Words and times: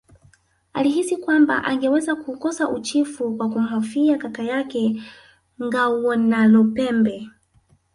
Alihisi 0.73 1.17
kwamba 1.17 1.63
angeweza 1.63 2.15
kuukosa 2.15 2.69
uchifu 2.69 3.37
kwa 3.37 3.49
kumhofia 3.49 4.17
kaka 4.17 4.43
yake 4.43 5.01
Ngawonalupembe 5.63 7.29